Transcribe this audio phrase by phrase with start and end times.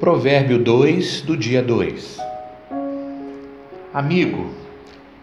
[0.00, 2.18] Provérbio 2, do dia 2.
[3.92, 4.46] Amigo,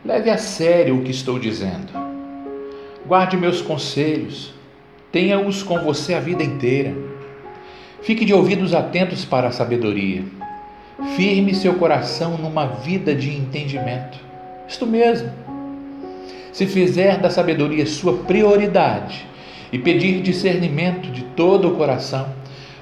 [0.03, 1.93] leve a sério o que estou dizendo.
[3.07, 4.53] Guarde meus conselhos,
[5.13, 6.93] tenha-os com você a vida inteira.
[8.01, 10.25] Fique de ouvidos atentos para a sabedoria.
[11.15, 14.19] Firme seu coração numa vida de entendimento.
[14.67, 15.31] Isto mesmo.
[16.51, 19.25] Se fizer da sabedoria sua prioridade
[19.71, 22.27] e pedir discernimento de todo o coração,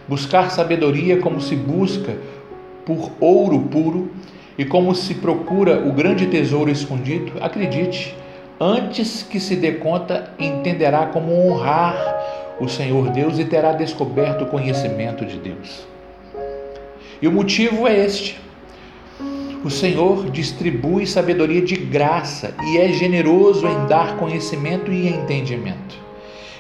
[0.07, 2.15] Buscar sabedoria como se busca
[2.85, 4.11] por ouro puro
[4.57, 8.15] e como se procura o grande tesouro escondido, acredite,
[8.59, 11.95] antes que se dê conta, entenderá como honrar
[12.59, 15.87] o Senhor Deus e terá descoberto o conhecimento de Deus.
[17.21, 18.39] E o motivo é este:
[19.63, 25.95] o Senhor distribui sabedoria de graça e é generoso em dar conhecimento e entendimento.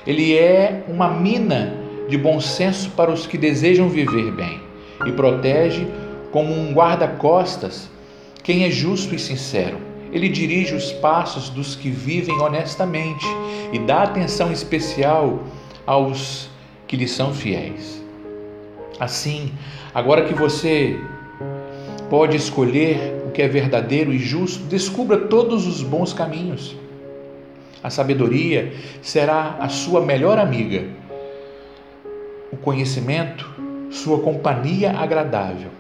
[0.07, 1.82] Ele é uma mina
[2.13, 4.61] de bom senso para os que desejam viver bem
[5.03, 5.87] e protege
[6.31, 7.89] como um guarda-costas
[8.43, 9.79] quem é justo e sincero.
[10.11, 13.25] Ele dirige os passos dos que vivem honestamente
[13.71, 15.39] e dá atenção especial
[15.87, 16.51] aos
[16.85, 18.03] que lhe são fiéis.
[18.99, 19.51] Assim,
[19.91, 21.01] agora que você
[22.11, 26.75] pode escolher o que é verdadeiro e justo, descubra todos os bons caminhos.
[27.81, 31.01] A sabedoria será a sua melhor amiga
[32.53, 33.49] o conhecimento,
[33.89, 35.71] sua companhia agradável.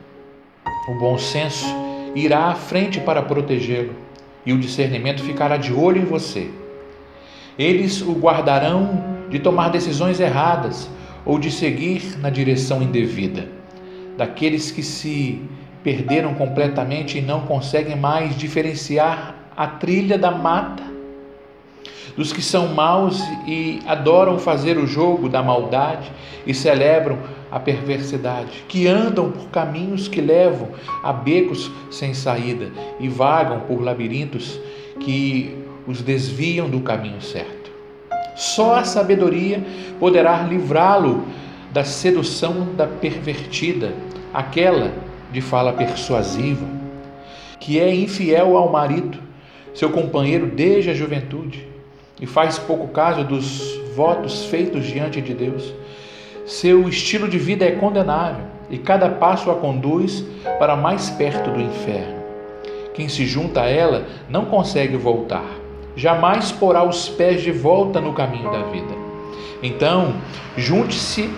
[0.89, 1.67] O bom senso
[2.15, 3.93] irá à frente para protegê-lo
[4.43, 6.49] e o discernimento ficará de olho em você.
[7.57, 10.89] Eles o guardarão de tomar decisões erradas
[11.23, 13.47] ou de seguir na direção indevida.
[14.17, 15.41] Daqueles que se
[15.83, 20.83] perderam completamente e não conseguem mais diferenciar a trilha da mata
[22.15, 26.11] dos que são maus e adoram fazer o jogo da maldade
[26.45, 27.17] e celebram
[27.51, 30.69] a perversidade, que andam por caminhos que levam
[31.03, 34.59] a becos sem saída e vagam por labirintos
[34.99, 35.55] que
[35.87, 37.71] os desviam do caminho certo.
[38.35, 39.63] Só a sabedoria
[39.99, 41.25] poderá livrá-lo
[41.71, 43.93] da sedução da pervertida,
[44.33, 44.91] aquela
[45.31, 46.65] de fala persuasiva,
[47.59, 49.19] que é infiel ao marido,
[49.73, 51.72] seu companheiro desde a juventude
[52.21, 55.73] e faz pouco caso dos votos feitos diante de Deus.
[56.45, 60.25] Seu estilo de vida é condenável e cada passo a conduz
[60.59, 62.21] para mais perto do inferno.
[62.93, 65.45] Quem se junta a ela não consegue voltar,
[65.95, 68.93] jamais porá os pés de volta no caminho da vida.
[69.61, 70.15] Então,
[70.57, 71.29] junte-se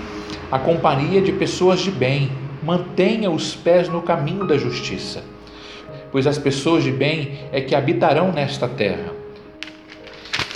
[0.51, 2.31] à companhia de pessoas de bem,
[2.63, 5.23] mantenha os pés no caminho da justiça,
[6.11, 9.24] pois as pessoas de bem é que habitarão nesta terra.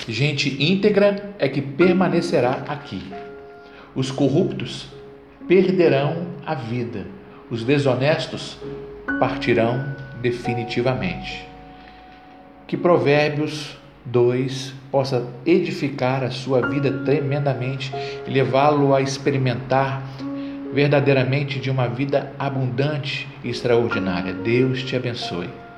[0.09, 2.99] Gente íntegra é que permanecerá aqui.
[3.93, 4.87] Os corruptos
[5.47, 7.05] perderão a vida,
[7.47, 8.57] os desonestos
[9.19, 11.47] partirão definitivamente.
[12.65, 17.91] Que Provérbios 2 possa edificar a sua vida tremendamente
[18.25, 20.01] e levá-lo a experimentar
[20.73, 24.33] verdadeiramente de uma vida abundante e extraordinária.
[24.33, 25.68] Deus te abençoe.